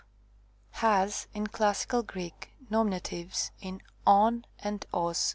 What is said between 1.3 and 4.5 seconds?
in classical Greek, nominatives in wy